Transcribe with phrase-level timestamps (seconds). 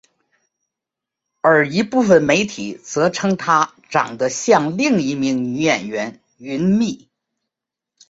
[1.41, 7.07] 而一部分媒体则称她长得像另一名女演员坛蜜。